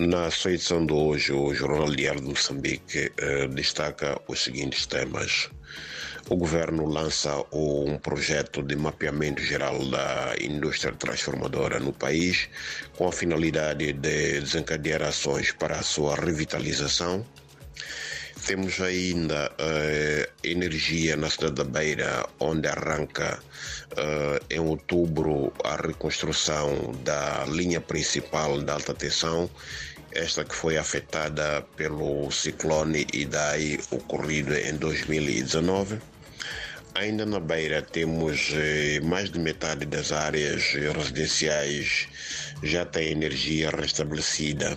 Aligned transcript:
Na 0.00 0.30
sua 0.30 0.52
edição 0.52 0.86
de 0.86 0.94
hoje, 0.94 1.30
o 1.30 1.52
Jornal 1.52 1.94
Diário 1.94 2.22
de 2.22 2.28
Moçambique 2.28 3.12
eh, 3.18 3.46
destaca 3.48 4.18
os 4.26 4.42
seguintes 4.42 4.86
temas. 4.86 5.50
O 6.30 6.36
governo 6.36 6.86
lança 6.86 7.44
um 7.52 7.98
projeto 7.98 8.62
de 8.62 8.74
mapeamento 8.76 9.42
geral 9.42 9.78
da 9.90 10.34
indústria 10.40 10.94
transformadora 10.94 11.78
no 11.78 11.92
país, 11.92 12.48
com 12.96 13.08
a 13.08 13.12
finalidade 13.12 13.92
de 13.92 14.40
desencadear 14.40 15.02
ações 15.02 15.52
para 15.52 15.78
a 15.78 15.82
sua 15.82 16.14
revitalização. 16.16 17.22
Temos 18.50 18.80
ainda 18.80 19.52
uh, 19.62 20.26
energia 20.42 21.14
na 21.14 21.30
cidade 21.30 21.54
da 21.54 21.62
Beira, 21.62 22.26
onde 22.40 22.66
arranca 22.66 23.38
uh, 23.92 24.44
em 24.50 24.58
outubro 24.58 25.52
a 25.62 25.76
reconstrução 25.76 26.90
da 27.04 27.44
linha 27.46 27.80
principal 27.80 28.60
da 28.60 28.72
alta 28.72 28.92
tensão, 28.92 29.48
esta 30.10 30.42
que 30.44 30.52
foi 30.52 30.76
afetada 30.76 31.64
pelo 31.76 32.28
ciclone 32.32 33.06
Idai 33.12 33.78
ocorrido 33.92 34.52
em 34.52 34.74
2019. 34.74 36.00
Ainda 36.96 37.24
na 37.24 37.38
Beira 37.38 37.80
temos 37.82 38.50
eh, 38.52 38.98
mais 39.00 39.30
de 39.30 39.38
metade 39.38 39.86
das 39.86 40.10
áreas 40.10 40.72
residenciais 40.72 42.08
já 42.64 42.84
tem 42.84 43.12
energia 43.12 43.70
restabelecida 43.70 44.76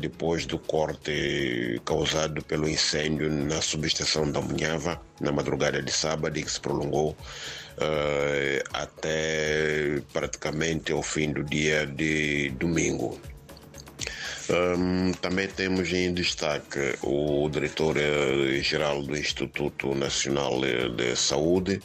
depois 0.00 0.46
do 0.46 0.58
corte 0.58 1.80
causado 1.84 2.42
pelo 2.44 2.68
incêndio 2.68 3.30
na 3.30 3.60
subestação 3.60 4.30
da 4.30 4.40
Munhava 4.40 5.00
na 5.20 5.32
madrugada 5.32 5.82
de 5.82 5.92
sábado 5.92 6.38
e 6.38 6.42
que 6.42 6.50
se 6.50 6.60
prolongou 6.60 7.16
eh, 7.78 8.62
até 8.72 10.00
praticamente 10.12 10.92
o 10.92 11.02
fim 11.02 11.32
do 11.32 11.42
dia 11.42 11.86
de 11.86 12.50
domingo. 12.50 13.18
Um, 14.50 15.12
também 15.12 15.48
temos 15.48 15.90
em 15.90 16.12
destaque 16.12 16.98
o 17.02 17.48
diretor-geral 17.48 19.02
do 19.02 19.16
Instituto 19.16 19.94
Nacional 19.94 20.60
de 20.60 21.16
Saúde, 21.16 21.80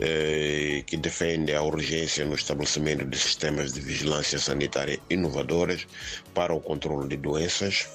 eh, 0.00 0.82
que 0.86 0.96
defende 0.96 1.54
a 1.54 1.62
urgência 1.62 2.24
no 2.24 2.34
estabelecimento 2.34 3.04
de 3.04 3.18
sistemas 3.18 3.74
de 3.74 3.80
vigilância 3.80 4.38
sanitária 4.38 4.98
inovadores 5.10 5.86
para 6.32 6.54
o 6.54 6.60
controle 6.60 7.08
de 7.08 7.18
doenças. 7.18 7.86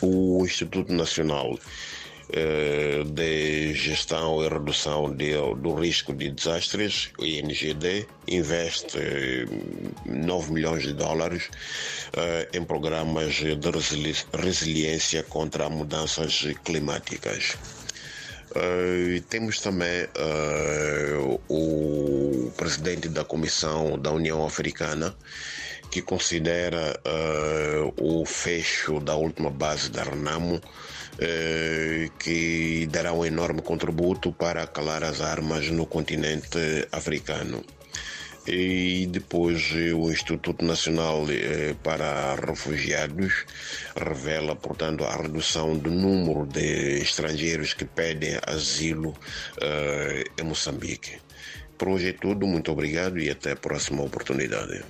O 0.00 0.44
Instituto 0.44 0.92
Nacional 0.92 1.58
eh, 2.32 2.77
de 3.04 3.74
Gestão 3.74 4.42
e 4.42 4.48
Redução 4.48 5.14
de, 5.14 5.32
do 5.56 5.74
Risco 5.74 6.12
de 6.14 6.30
Desastres, 6.30 7.10
o 7.18 7.24
INGD, 7.24 8.06
investe 8.26 8.98
9 10.06 10.52
milhões 10.52 10.82
de 10.82 10.92
dólares 10.92 11.44
uh, 11.44 12.56
em 12.56 12.64
programas 12.64 13.34
de 13.34 13.70
resili 13.70 14.14
resiliência 14.32 15.22
contra 15.22 15.68
mudanças 15.68 16.46
climáticas. 16.64 17.56
Uh, 18.50 19.20
temos 19.28 19.60
também 19.60 20.04
uh, 20.04 21.40
o 21.48 22.50
presidente 22.56 23.08
da 23.08 23.24
Comissão 23.24 23.98
da 23.98 24.10
União 24.10 24.46
Africana 24.46 25.14
que 25.90 26.02
considera 26.02 27.00
o 27.96 28.26
fecho 28.26 29.00
da 29.00 29.14
última 29.14 29.50
base 29.50 29.90
da 29.90 30.02
Renamo 30.02 30.60
que 32.18 32.86
dará 32.90 33.12
um 33.12 33.24
enorme 33.24 33.60
contributo 33.60 34.32
para 34.32 34.66
calar 34.66 35.02
as 35.02 35.20
armas 35.20 35.68
no 35.68 35.84
continente 35.84 36.58
africano 36.92 37.64
e 38.48 39.06
depois 39.06 39.72
eh, 39.74 39.92
o 39.92 40.10
Instituto 40.10 40.64
Nacional 40.64 41.26
eh, 41.28 41.74
para 41.82 42.34
Refugiados 42.34 43.44
revela, 43.94 44.56
portanto, 44.56 45.04
a 45.04 45.14
redução 45.14 45.76
do 45.76 45.90
número 45.90 46.46
de 46.46 46.98
estrangeiros 47.02 47.74
que 47.74 47.84
pedem 47.84 48.38
asilo 48.46 49.10
uh, 49.10 50.40
em 50.40 50.44
Moçambique. 50.44 51.18
Por 51.76 51.88
hoje 51.88 52.08
é 52.08 52.12
tudo, 52.12 52.46
muito 52.46 52.72
obrigado 52.72 53.18
e 53.18 53.28
até 53.28 53.52
a 53.52 53.56
próxima 53.56 54.02
oportunidade. 54.02 54.82